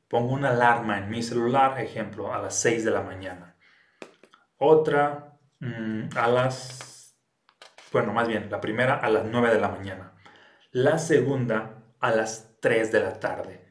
pongo 0.08 0.34
una 0.34 0.50
alarma 0.50 0.98
en 1.00 1.10
mi 1.10 1.24
celular, 1.24 1.80
ejemplo, 1.80 2.34
a 2.34 2.40
las 2.40 2.56
6 2.56 2.86
de 2.86 2.92
la 2.92 3.02
mañana. 3.02 3.56
Otra 4.58 5.38
mm, 5.60 6.10
a 6.16 6.28
las, 6.28 7.16
bueno, 7.92 8.14
más 8.14 8.28
bien, 8.28 8.50
la 8.52 8.62
primera 8.62 8.96
a 8.96 9.10
las 9.10 9.26
9 9.26 9.54
de 9.54 9.60
la 9.60 9.70
mañana. 9.70 10.14
La 10.72 11.00
segunda 11.00 11.84
a 12.00 12.12
las 12.12 12.58
3 12.62 12.92
de 12.92 13.00
la 13.00 13.20
tarde. 13.20 13.66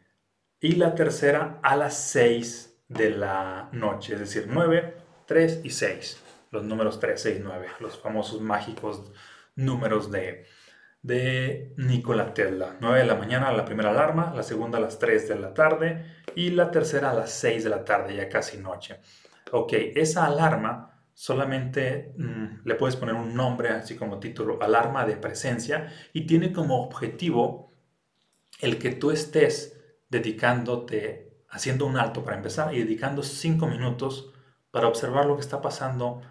Y 0.60 0.72
la 0.72 0.94
tercera 0.94 1.60
a 1.62 1.76
las 1.76 1.96
6 1.96 2.84
de 2.88 3.10
la 3.10 3.68
noche, 3.72 4.14
es 4.14 4.20
decir, 4.20 4.46
9, 4.48 4.96
3 5.28 5.60
y 5.62 5.70
6. 5.70 6.24
los 6.50 6.64
números 6.64 6.98
3, 6.98 7.20
6, 7.20 7.40
9, 7.42 7.66
los 7.80 7.98
famosos 7.98 8.40
mágicos 8.40 9.12
números 9.54 10.10
de, 10.10 10.46
de 11.02 11.74
Nikola 11.76 12.32
Tesla. 12.32 12.78
9 12.80 13.00
de 13.00 13.04
la 13.04 13.14
mañana 13.14 13.52
la 13.52 13.66
primera 13.66 13.90
alarma, 13.90 14.32
la 14.34 14.42
segunda 14.42 14.78
a 14.78 14.80
las 14.80 14.98
3 14.98 15.28
de 15.28 15.36
la 15.36 15.52
tarde 15.52 16.06
y 16.34 16.50
la 16.50 16.70
tercera 16.70 17.10
a 17.10 17.14
las 17.14 17.30
6 17.32 17.64
de 17.64 17.70
la 17.70 17.84
tarde, 17.84 18.16
ya 18.16 18.30
casi 18.30 18.56
noche. 18.56 19.00
Ok, 19.52 19.74
esa 19.94 20.24
alarma 20.24 20.98
solamente 21.12 22.14
mm, 22.16 22.60
le 22.64 22.74
puedes 22.76 22.96
poner 22.96 23.14
un 23.14 23.34
nombre, 23.34 23.68
así 23.68 23.96
como 23.96 24.18
título, 24.18 24.62
alarma 24.62 25.04
de 25.04 25.16
presencia, 25.16 25.92
y 26.14 26.26
tiene 26.26 26.54
como 26.54 26.82
objetivo 26.82 27.74
el 28.60 28.78
que 28.78 28.92
tú 28.92 29.10
estés 29.10 29.78
dedicándote, 30.08 31.42
haciendo 31.50 31.84
un 31.84 31.98
alto 31.98 32.24
para 32.24 32.38
empezar 32.38 32.74
y 32.74 32.78
dedicando 32.78 33.22
5 33.22 33.66
minutos 33.66 34.32
para 34.70 34.88
observar 34.88 35.26
lo 35.26 35.36
que 35.36 35.42
está 35.42 35.60
pasando, 35.60 36.22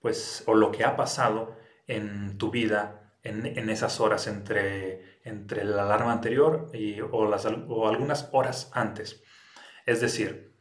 pues, 0.00 0.42
o 0.46 0.54
lo 0.54 0.70
que 0.72 0.84
ha 0.84 0.96
pasado 0.96 1.56
en 1.86 2.38
tu 2.38 2.50
vida 2.50 3.02
en, 3.22 3.70
esas 3.70 4.00
horas 4.00 4.26
entre, 4.28 5.20
entre 5.24 5.64
la 5.64 5.82
alarma 5.82 6.12
anterior 6.12 6.70
y, 6.72 7.00
o, 7.00 7.28
las, 7.28 7.46
o 7.46 7.88
algunas 7.88 8.28
horas 8.32 8.70
antes. 8.72 9.22
Es 9.84 10.00
decir, 10.00 10.54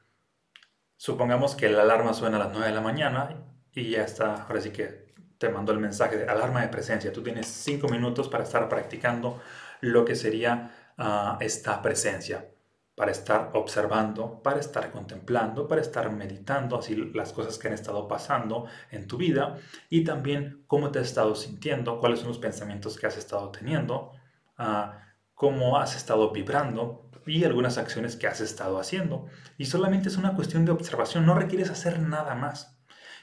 supongamos 0.97 1.55
que 1.55 1.69
la 1.69 1.83
alarma 1.83 2.13
suena 2.13 2.37
a 2.37 2.39
las 2.39 2.51
9 2.51 2.67
de 2.67 2.73
la 2.73 2.81
mañana 2.81 3.45
y 3.71 3.91
ya 3.91 4.03
está, 4.03 4.43
ahora 4.43 4.61
sí 4.61 4.71
que 4.71 5.13
te 5.37 5.49
mandó 5.49 5.73
el 5.73 5.79
mensaje 5.79 6.17
de 6.17 6.27
alarma 6.27 6.61
de 6.61 6.69
presencia. 6.69 7.13
Tú 7.13 7.21
tienes 7.21 7.45
5 7.47 7.87
minutos 7.89 8.29
para 8.29 8.43
estar 8.43 8.67
practicando 8.67 9.39
lo 9.81 10.05
que 10.05 10.15
sería 10.15 10.71
ah, 10.97 11.37
esta 11.41 11.81
presencia 11.81 12.49
para 12.95 13.11
estar 13.11 13.51
observando, 13.53 14.41
para 14.41 14.59
estar 14.59 14.91
contemplando, 14.91 15.67
para 15.67 15.81
estar 15.81 16.09
meditando 16.11 16.77
así 16.77 16.95
las 17.13 17.33
cosas 17.33 17.57
que 17.57 17.67
han 17.67 17.73
estado 17.73 18.07
pasando 18.07 18.67
en 18.89 19.05
tu 19.07 19.17
vida 19.17 19.57
y 19.89 20.03
también 20.03 20.63
cómo 20.67 20.91
te 20.91 20.99
has 20.99 21.07
estado 21.07 21.35
sintiendo, 21.35 21.99
cuáles 21.99 22.19
son 22.19 22.29
los 22.29 22.39
pensamientos 22.39 22.97
que 22.97 23.07
has 23.07 23.17
estado 23.17 23.51
teniendo, 23.51 24.11
ah, 24.57 25.01
cómo 25.33 25.77
has 25.77 25.95
estado 25.97 26.31
vibrando 26.31 27.09
y 27.25 27.43
algunas 27.43 27.77
acciones 27.77 28.15
que 28.15 28.27
has 28.27 28.39
estado 28.39 28.79
haciendo. 28.79 29.25
Y 29.57 29.65
solamente 29.65 30.09
es 30.09 30.17
una 30.17 30.35
cuestión 30.35 30.63
de 30.63 30.71
observación, 30.71 31.25
no 31.25 31.35
requieres 31.35 31.69
hacer 31.69 31.99
nada 31.99 32.35
más. 32.35 32.77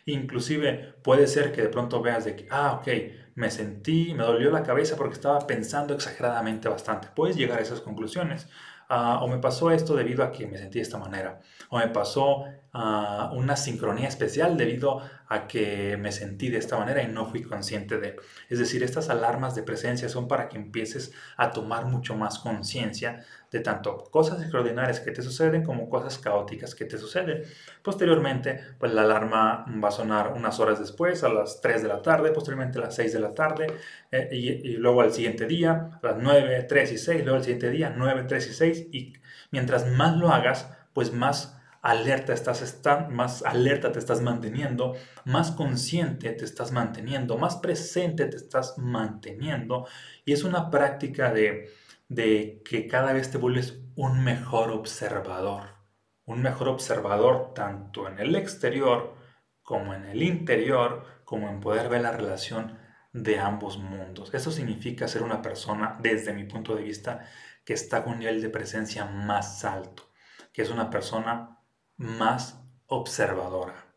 Inclusive 0.04 0.96
puede 1.02 1.26
ser 1.28 1.52
que 1.52 1.62
de 1.62 1.68
pronto 1.68 2.02
veas 2.02 2.24
de 2.24 2.36
que, 2.36 2.48
ah, 2.50 2.72
ok, 2.80 2.88
me 3.34 3.50
sentí, 3.50 4.14
me 4.14 4.24
dolió 4.24 4.50
la 4.50 4.64
cabeza 4.64 4.96
porque 4.96 5.14
estaba 5.14 5.46
pensando 5.46 5.94
exageradamente 5.94 6.68
bastante. 6.68 7.08
Puedes 7.14 7.36
llegar 7.36 7.58
a 7.58 7.62
esas 7.62 7.80
conclusiones. 7.80 8.48
Ah, 8.94 9.20
o 9.22 9.26
me 9.26 9.38
pasó 9.38 9.70
esto 9.70 9.96
debido 9.96 10.22
a 10.22 10.30
que 10.30 10.46
me 10.46 10.58
sentí 10.58 10.78
de 10.78 10.82
esta 10.82 10.98
manera, 10.98 11.40
o 11.70 11.78
me 11.78 11.88
pasó 11.88 12.44
ah, 12.74 13.30
una 13.32 13.56
sincronía 13.56 14.06
especial 14.06 14.58
debido 14.58 15.00
a 15.28 15.46
que 15.46 15.96
me 15.96 16.12
sentí 16.12 16.50
de 16.50 16.58
esta 16.58 16.76
manera 16.76 17.02
y 17.02 17.08
no 17.08 17.24
fui 17.24 17.42
consciente 17.42 17.96
de. 17.96 18.16
Es 18.50 18.58
decir, 18.58 18.82
estas 18.82 19.08
alarmas 19.08 19.54
de 19.54 19.62
presencia 19.62 20.10
son 20.10 20.28
para 20.28 20.50
que 20.50 20.58
empieces 20.58 21.12
a 21.38 21.52
tomar 21.52 21.86
mucho 21.86 22.14
más 22.16 22.38
conciencia 22.38 23.24
de 23.52 23.60
tanto 23.60 24.04
cosas 24.10 24.40
extraordinarias 24.40 24.98
que 25.00 25.10
te 25.12 25.20
suceden 25.20 25.62
como 25.62 25.88
cosas 25.90 26.18
caóticas 26.18 26.74
que 26.74 26.86
te 26.86 26.96
suceden. 26.96 27.42
Posteriormente, 27.82 28.58
pues 28.78 28.92
la 28.94 29.02
alarma 29.02 29.66
va 29.82 29.88
a 29.88 29.92
sonar 29.92 30.32
unas 30.32 30.58
horas 30.58 30.80
después, 30.80 31.22
a 31.22 31.28
las 31.28 31.60
3 31.60 31.82
de 31.82 31.88
la 31.88 32.00
tarde, 32.00 32.32
posteriormente 32.32 32.78
a 32.78 32.82
las 32.82 32.94
6 32.96 33.12
de 33.12 33.20
la 33.20 33.34
tarde, 33.34 33.66
eh, 34.10 34.28
y, 34.32 34.76
luego 34.78 35.02
al 35.02 35.12
siguiente 35.12 35.46
día, 35.46 35.90
a 36.02 36.06
las 36.06 36.16
9, 36.18 36.64
3 36.66 36.92
y 36.92 36.98
6, 36.98 37.22
luego 37.24 37.36
al 37.36 37.44
siguiente 37.44 37.70
día, 37.70 37.92
9, 37.94 38.24
3 38.26 38.48
y 38.48 38.54
6, 38.54 38.86
y 38.90 39.12
mientras 39.50 39.86
más 39.86 40.16
lo 40.16 40.30
hagas, 40.30 40.70
pues 40.94 41.12
más 41.12 41.58
alerta 41.82 42.32
estás, 42.32 43.10
más 43.10 43.42
alerta 43.44 43.92
te 43.92 43.98
estás 43.98 44.22
manteniendo, 44.22 44.94
más 45.24 45.50
consciente 45.50 46.30
te 46.30 46.44
estás 46.44 46.72
manteniendo, 46.72 47.36
más 47.36 47.56
presente 47.56 48.26
te 48.26 48.36
estás 48.36 48.78
manteniendo, 48.78 49.86
y 50.24 50.32
es 50.32 50.44
una 50.44 50.70
práctica 50.70 51.32
de 51.32 51.81
de 52.14 52.62
que 52.64 52.86
cada 52.86 53.12
vez 53.12 53.30
te 53.30 53.38
vuelves 53.38 53.78
un 53.96 54.22
mejor 54.22 54.70
observador. 54.70 55.76
Un 56.24 56.42
mejor 56.42 56.68
observador 56.68 57.52
tanto 57.54 58.06
en 58.06 58.18
el 58.18 58.36
exterior 58.36 59.14
como 59.62 59.94
en 59.94 60.04
el 60.04 60.22
interior, 60.22 61.06
como 61.24 61.48
en 61.48 61.60
poder 61.60 61.88
ver 61.88 62.02
la 62.02 62.12
relación 62.12 62.78
de 63.12 63.38
ambos 63.38 63.78
mundos. 63.78 64.32
Eso 64.34 64.50
significa 64.50 65.08
ser 65.08 65.22
una 65.22 65.40
persona, 65.42 65.98
desde 66.00 66.32
mi 66.32 66.44
punto 66.44 66.74
de 66.74 66.82
vista, 66.82 67.26
que 67.64 67.74
está 67.74 68.04
con 68.04 68.14
un 68.14 68.18
nivel 68.20 68.42
de 68.42 68.50
presencia 68.50 69.04
más 69.04 69.64
alto, 69.64 70.10
que 70.52 70.62
es 70.62 70.70
una 70.70 70.90
persona 70.90 71.60
más 71.96 72.60
observadora 72.86 73.91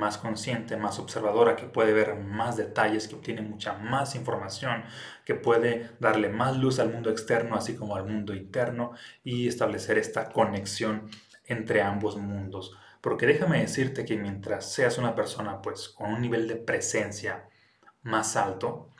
más 0.00 0.18
consciente, 0.18 0.76
más 0.76 0.98
observadora, 0.98 1.54
que 1.54 1.66
puede 1.66 1.92
ver 1.92 2.16
más 2.16 2.56
detalles, 2.56 3.06
que 3.06 3.14
obtiene 3.14 3.42
mucha 3.42 3.74
más 3.74 4.16
información, 4.16 4.82
que 5.24 5.34
puede 5.34 5.90
darle 6.00 6.30
más 6.30 6.56
luz 6.56 6.80
al 6.80 6.90
mundo 6.90 7.10
externo, 7.10 7.54
así 7.54 7.76
como 7.76 7.94
al 7.94 8.06
mundo 8.06 8.34
interno, 8.34 8.92
y 9.22 9.46
establecer 9.46 9.98
esta 9.98 10.30
conexión 10.30 11.08
entre 11.44 11.82
ambos 11.82 12.16
mundos. 12.16 12.76
Porque 13.00 13.26
déjame 13.26 13.60
decirte 13.60 14.04
que 14.04 14.16
mientras 14.16 14.72
seas 14.72 14.98
una 14.98 15.14
persona 15.14 15.62
pues 15.62 15.88
con 15.88 16.12
un 16.14 16.20
nivel 16.20 16.48
de 16.48 16.56
presencia 16.56 17.48
más 18.02 18.36
alto, 18.36 18.90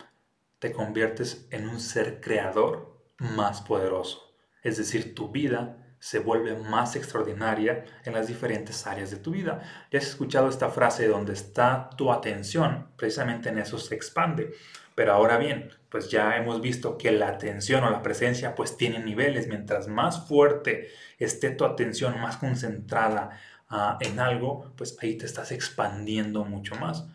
te 0.59 0.73
conviertes 0.73 1.47
en 1.51 1.69
un 1.69 1.81
ser 1.81 2.21
creador 2.21 3.03
más 3.19 3.63
poderoso. 3.63 4.35
Es 4.63 4.77
decir, 4.77 5.15
tu 5.15 5.31
vida 5.31 5.80
se 6.01 6.19
vuelve 6.19 6.57
más 6.57 6.97
extraordinaria 6.97 7.85
en 8.05 8.15
las 8.15 8.27
diferentes 8.27 8.87
áreas 8.87 9.11
de 9.11 9.19
tu 9.19 9.31
vida. 9.31 9.61
Ya 9.93 9.99
has 9.99 10.07
escuchado 10.07 10.49
esta 10.49 10.71
frase 10.71 11.07
donde 11.07 11.35
está 11.35 11.91
tu 11.97 12.11
atención, 12.11 12.89
precisamente 12.97 13.51
en 13.51 13.59
eso 13.59 13.79
se 13.79 13.95
expande. 13.95 14.53
Pero 14.95 15.13
ahora 15.13 15.39
bien, 15.39 15.71
pues 15.91 16.11
ya 16.11 16.37
hemos 16.37 16.61
visto 16.61 16.97
que 16.97 17.13
la 17.13 17.29
atención 17.29 17.85
o 17.85 17.91
la 17.91 18.03
presencia 18.03 18.55
pues 18.55 18.77
tiene 18.77 18.99
niveles. 18.99 19.47
Mientras 19.47 19.89
más 19.89 20.27
fuerte 20.27 20.89
esté 21.19 21.51
tu 21.51 21.65
atención, 21.65 22.19
más 22.21 22.39
concentrada 22.39 23.39
ah, 23.69 23.99
en 24.01 24.21
algo, 24.21 24.73
pues 24.77 24.97
ahí 25.03 25.17
te 25.17 25.27
estás 25.27 25.53
expandiendo 25.53 26.45
mucho 26.45 26.75
más. 26.77 27.07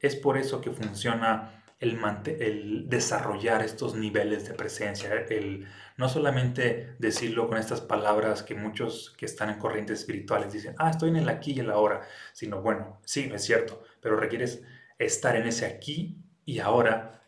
Es 0.00 0.16
por 0.16 0.36
eso 0.36 0.60
que 0.60 0.70
funciona 0.72 1.62
el, 1.78 1.98
el 2.40 2.88
desarrollar 2.88 3.62
estos 3.62 3.94
niveles 3.94 4.48
de 4.48 4.54
presencia, 4.54 5.12
el 5.28 5.66
no 5.96 6.08
solamente 6.08 6.94
decirlo 6.98 7.48
con 7.48 7.58
estas 7.58 7.80
palabras 7.80 8.42
que 8.42 8.54
muchos 8.54 9.14
que 9.16 9.26
están 9.26 9.50
en 9.50 9.58
corrientes 9.58 10.00
espirituales 10.00 10.52
dicen, 10.52 10.74
ah, 10.78 10.90
estoy 10.90 11.10
en 11.10 11.16
el 11.16 11.28
aquí 11.28 11.52
y 11.52 11.60
el 11.60 11.70
ahora, 11.70 12.02
sino 12.32 12.60
bueno, 12.62 13.00
sí, 13.04 13.30
es 13.32 13.44
cierto, 13.44 13.82
pero 14.00 14.16
requieres 14.16 14.62
estar 14.98 15.36
en 15.36 15.46
ese 15.46 15.66
aquí 15.66 16.18
y 16.44 16.60
ahora 16.60 17.22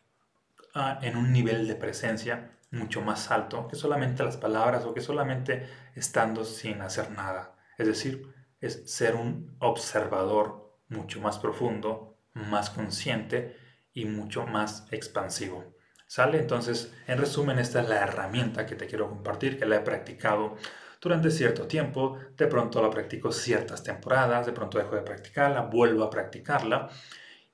ah, 0.74 0.98
en 1.02 1.16
un 1.16 1.32
nivel 1.32 1.66
de 1.66 1.74
presencia 1.74 2.52
mucho 2.70 3.00
más 3.00 3.30
alto 3.30 3.66
que 3.68 3.76
solamente 3.76 4.22
las 4.22 4.36
palabras 4.36 4.84
o 4.84 4.92
que 4.92 5.00
solamente 5.00 5.66
estando 5.94 6.44
sin 6.44 6.82
hacer 6.82 7.10
nada. 7.10 7.56
Es 7.78 7.86
decir, 7.86 8.34
es 8.60 8.90
ser 8.92 9.14
un 9.14 9.56
observador 9.60 10.76
mucho 10.88 11.20
más 11.20 11.38
profundo, 11.38 12.18
más 12.34 12.70
consciente 12.70 13.56
y 13.98 14.04
mucho 14.04 14.46
más 14.46 14.86
expansivo. 14.92 15.74
¿Sale? 16.06 16.38
Entonces, 16.38 16.94
en 17.06 17.18
resumen, 17.18 17.58
esta 17.58 17.82
es 17.82 17.88
la 17.88 18.02
herramienta 18.02 18.64
que 18.64 18.76
te 18.76 18.86
quiero 18.86 19.08
compartir, 19.10 19.58
que 19.58 19.66
la 19.66 19.76
he 19.76 19.80
practicado 19.80 20.56
durante 21.00 21.30
cierto 21.30 21.66
tiempo, 21.66 22.16
de 22.36 22.46
pronto 22.46 22.80
la 22.80 22.90
practico 22.90 23.30
ciertas 23.30 23.82
temporadas, 23.82 24.46
de 24.46 24.52
pronto 24.52 24.78
dejo 24.78 24.94
de 24.96 25.02
practicarla, 25.02 25.62
vuelvo 25.62 26.04
a 26.04 26.10
practicarla 26.10 26.88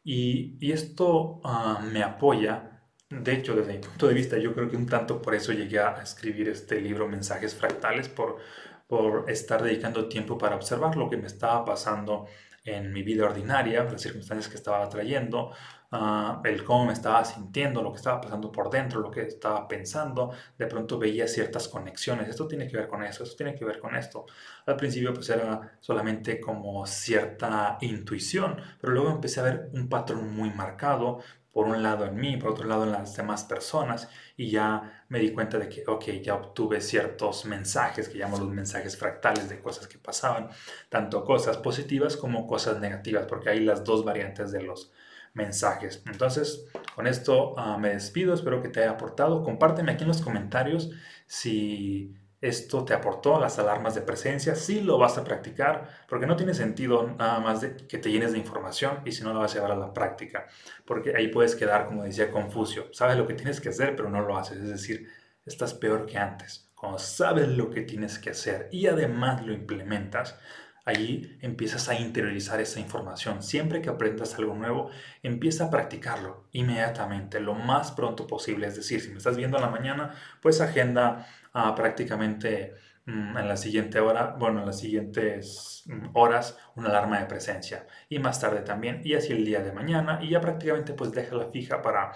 y, 0.05 0.71
esto 0.73 1.41
ah, 1.45 1.83
me 1.83 2.03
apoya. 2.03 2.83
De 3.09 3.33
hecho, 3.33 3.55
desde 3.57 3.73
mi 3.73 3.79
punto 3.79 4.07
de 4.07 4.15
vista, 4.15 4.39
yo 4.39 4.55
creo 4.55 4.71
que 4.71 4.77
un 4.77 4.87
tanto 4.87 5.23
por 5.23 5.35
eso 5.35 5.53
llegué 5.53 5.79
a 5.81 6.03
escribir 6.03 6.49
este 6.49 6.81
libro 6.81 7.09
Mensajes 7.09 7.55
Fractales, 7.55 8.09
por, 8.09 8.39
por 8.87 9.31
estar 9.31 9.63
dedicando 9.63 10.09
tiempo 10.09 10.37
para 10.39 10.57
observar 10.57 10.97
lo 10.97 11.09
que 11.09 11.17
me 11.17 11.27
estaba 11.27 11.65
pasando 11.65 12.27
en 12.65 12.93
mi 12.93 13.03
vida 13.03 13.27
ordinaria, 13.27 13.85
las 13.85 14.01
circunstancias 14.01 14.49
que 14.49 14.57
estaba 14.57 14.89
trayendo, 14.89 15.53
Ah, 15.97 16.41
el 16.45 16.65
cómo 16.65 16.87
me 16.87 16.93
estaba 16.93 17.25
sintiendo, 17.25 17.81
lo 17.81 17.93
que 17.93 17.99
estaba 17.99 18.21
pasando 18.21 18.51
por 18.51 18.69
dentro, 18.69 18.99
lo 19.01 19.13
que 19.13 19.21
estaba 19.23 19.69
pensando, 19.69 20.33
de 20.59 20.67
pronto 20.67 20.99
veía 20.99 21.29
ciertas 21.29 21.69
conexiones, 21.69 22.29
esto 22.29 22.49
tiene 22.49 22.67
que 22.67 22.77
ver 22.77 22.89
con 22.89 23.05
eso, 23.05 23.23
esto 23.23 23.37
tiene 23.37 23.55
que 23.55 23.65
ver 23.65 23.79
con 23.79 23.95
esto. 23.95 24.27
Al 24.67 24.75
principio 24.75 25.15
pues 25.15 25.29
era 25.29 25.79
solamente 25.79 26.41
como 26.41 26.85
cierta 26.85 27.79
intuición, 27.81 28.57
pero 28.81 28.93
luego 28.93 29.11
empecé 29.11 29.39
a 29.39 29.45
ver 29.45 29.71
un 29.73 29.89
patrón 29.89 30.35
muy 30.35 30.51
marcado, 30.51 31.21
por 31.53 31.69
un 31.69 31.81
lado 31.85 32.05
en 32.07 32.17
mí, 32.17 32.37
por 32.39 32.51
otro 32.51 32.67
lado 32.67 32.83
en 32.83 32.91
las 32.91 33.15
demás 33.15 33.45
personas, 33.45 34.09
y 34.37 34.51
ya 34.51 35.05
me 35.09 35.21
di 35.21 35.31
cuenta 35.33 35.59
de 35.59 35.69
que, 35.69 35.85
ok, 35.87 36.07
ya 36.21 36.35
obtuve 36.35 36.81
ciertos 36.81 37.45
mensajes, 37.45 38.09
que 38.09 38.19
llamo 38.19 38.37
los 38.39 38.49
mensajes 38.49 38.97
fractales 38.97 39.49
de 39.49 39.61
cosas 39.61 39.87
que 39.87 39.99
pasaban, 39.99 40.49
tanto 40.89 41.23
cosas 41.25 41.59
positivas 41.59 42.17
como 42.17 42.49
cosas 42.49 42.81
negativas, 42.81 43.27
porque 43.27 43.51
hay 43.51 43.61
las 43.61 43.85
dos 43.85 44.05
variantes 44.05 44.51
de 44.51 44.63
los 44.63 44.91
mensajes. 45.35 46.03
Entonces, 46.07 46.67
con 46.95 47.07
esto 47.07 47.55
ah, 47.59 47.77
me 47.77 47.91
despido, 47.91 48.35
espero 48.35 48.63
que 48.63 48.69
te 48.69 48.81
haya 48.81 48.93
aportado. 48.93 49.43
Compárteme 49.43 49.93
aquí 49.93 50.03
en 50.05 50.09
los 50.09 50.23
comentarios 50.23 50.91
si 51.27 52.15
esto 52.41 52.85
te 52.85 52.93
aportó 52.93 53.41
las 53.41 53.59
alarmas 53.59 53.95
de 53.95 54.03
presencia, 54.03 54.55
sí 54.55 54.83
lo 54.83 54.99
vas 54.99 55.17
a 55.17 55.25
practicar, 55.25 55.89
porque 56.07 56.27
no 56.27 56.37
tiene 56.37 56.53
sentido 56.53 57.15
nada 57.19 57.41
más 57.41 57.63
de 57.63 57.75
que 57.75 57.97
te 57.97 58.11
llenes 58.11 58.33
de 58.33 58.39
información 58.39 59.01
y 59.07 59.13
si 59.13 59.25
no 59.25 59.33
lo 59.33 59.41
vas 59.41 59.53
a 59.53 59.55
llevar 59.55 59.73
a 59.73 59.77
la 59.77 59.95
práctica, 59.95 60.47
porque 60.85 61.17
ahí 61.17 61.29
puedes 61.29 61.55
quedar, 61.55 61.87
como 61.87 62.05
decía 62.05 62.31
Confucio, 62.31 62.93
sabes 62.93 63.17
lo 63.17 63.27
que 63.27 63.33
tienes 63.33 63.63
que 63.63 63.71
hacer, 63.71 63.97
pero 63.97 64.11
no 64.11 64.21
lo 64.21 64.37
haces, 64.37 64.59
es 64.59 64.69
decir, 64.69 65.09
estás 65.47 65.73
peor 65.73 66.05
que 66.05 66.19
antes. 66.19 66.71
Cuando 66.75 66.99
sabes 66.99 67.49
lo 67.49 67.71
que 67.71 67.81
tienes 67.81 68.19
que 68.19 68.31
hacer 68.31 68.69
y 68.71 68.89
además 68.89 69.45
lo 69.47 69.55
implementas, 69.55 70.39
allí 70.85 71.37
empiezas 71.41 71.89
a 71.89 71.99
interiorizar 71.99 72.61
esa 72.61 72.81
información. 72.81 73.43
Siempre 73.43 73.81
que 73.81 73.89
aprendas 73.91 74.35
algo 74.39 74.55
nuevo, 74.55 74.91
empieza 75.23 75.67
a 75.67 75.71
practicarlo 75.71 76.45
inmediatamente, 76.53 77.41
lo 77.41 77.55
más 77.55 77.93
pronto 77.93 78.27
posible. 78.27 78.67
Es 78.67 78.77
decir, 78.77 79.01
si 79.01 79.11
me 79.11 79.19
estás 79.19 79.37
viendo 79.37 79.57
en 79.57 79.63
la 79.63 79.71
mañana, 79.71 80.15
pues 80.41 80.61
agenda 80.61 81.27
ah, 81.55 81.75
prácticamente 81.75 82.75
mm, 83.07 83.37
en 83.37 83.49
la 83.49 83.57
siguiente 83.57 84.01
hora, 84.01 84.37
bueno, 84.39 84.61
en 84.61 84.67
las 84.67 84.79
siguientes 84.79 85.85
mm, 85.87 86.11
horas, 86.15 86.59
una 86.77 86.89
alarma 86.91 87.19
de 87.21 87.27
presencia. 87.27 87.87
Y 88.09 88.19
más 88.19 88.41
tarde 88.41 88.61
también, 88.61 89.01
y 89.05 89.15
así 89.15 89.33
el 89.33 89.45
día 89.45 89.63
de 89.63 89.73
mañana, 89.73 90.21
y 90.23 90.31
ya 90.31 90.41
prácticamente 90.41 90.93
pues 90.95 91.13
déjala 91.13 91.47
fija 91.51 91.83
para... 91.83 92.13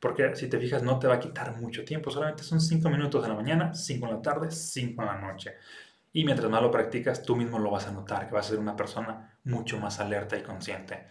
Porque 0.00 0.36
si 0.36 0.48
te 0.48 0.60
fijas 0.60 0.82
no 0.84 0.98
te 1.00 1.08
va 1.08 1.14
a 1.14 1.20
quitar 1.20 1.56
mucho 1.56 1.84
tiempo, 1.84 2.10
solamente 2.10 2.44
son 2.44 2.60
5 2.60 2.88
minutos 2.88 3.24
en 3.24 3.30
la 3.30 3.36
mañana, 3.36 3.74
5 3.74 4.06
en 4.06 4.12
la 4.12 4.22
tarde, 4.22 4.50
5 4.50 5.02
en 5.02 5.08
la 5.08 5.18
noche. 5.18 5.54
Y 6.12 6.24
mientras 6.24 6.50
más 6.50 6.62
lo 6.62 6.70
practicas, 6.70 7.22
tú 7.22 7.36
mismo 7.36 7.58
lo 7.58 7.70
vas 7.70 7.86
a 7.86 7.92
notar, 7.92 8.28
que 8.28 8.34
vas 8.34 8.46
a 8.46 8.50
ser 8.50 8.58
una 8.58 8.76
persona 8.76 9.38
mucho 9.44 9.78
más 9.78 10.00
alerta 10.00 10.36
y 10.36 10.42
consciente. 10.42 11.06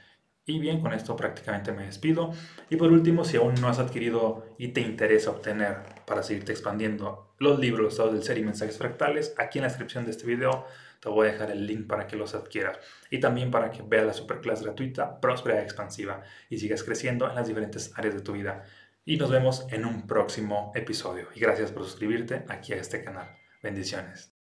Y 0.49 0.59
bien, 0.59 0.79
con 0.79 0.93
esto 0.93 1.15
prácticamente 1.17 1.73
me 1.73 1.85
despido. 1.85 2.31
Y 2.69 2.77
por 2.77 2.89
último, 2.89 3.25
si 3.25 3.35
aún 3.35 3.55
no 3.55 3.67
has 3.67 3.79
adquirido 3.79 4.55
y 4.57 4.69
te 4.69 4.79
interesa 4.79 5.29
obtener 5.29 5.79
para 6.05 6.23
seguirte 6.23 6.53
expandiendo 6.53 7.35
los 7.37 7.59
libros, 7.59 7.81
los 7.83 7.93
estados 7.93 8.13
del 8.13 8.23
ser 8.23 8.37
y 8.37 8.45
mensajes 8.45 8.77
fractales, 8.77 9.35
aquí 9.37 9.59
en 9.59 9.63
la 9.63 9.67
descripción 9.67 10.05
de 10.05 10.11
este 10.11 10.25
video 10.25 10.65
te 11.01 11.09
voy 11.09 11.27
a 11.27 11.31
dejar 11.33 11.51
el 11.51 11.67
link 11.67 11.85
para 11.85 12.07
que 12.07 12.15
los 12.15 12.33
adquieras. 12.33 12.79
Y 13.11 13.19
también 13.19 13.51
para 13.51 13.71
que 13.71 13.83
veas 13.83 14.05
la 14.05 14.13
superclass 14.13 14.63
gratuita, 14.63 15.19
próspera 15.19 15.59
y 15.59 15.63
expansiva, 15.63 16.23
y 16.49 16.57
sigas 16.57 16.83
creciendo 16.83 17.29
en 17.29 17.35
las 17.35 17.47
diferentes 17.47 17.91
áreas 17.97 18.15
de 18.15 18.21
tu 18.21 18.31
vida. 18.31 18.63
Y 19.03 19.17
nos 19.17 19.29
vemos 19.29 19.67
en 19.69 19.85
un 19.85 20.07
próximo 20.07 20.71
episodio. 20.75 21.27
Y 21.35 21.41
gracias 21.41 21.73
por 21.73 21.83
suscribirte 21.83 22.45
aquí 22.47 22.71
a 22.71 22.77
este 22.77 23.03
canal. 23.03 23.35
Bendiciones. 23.61 24.36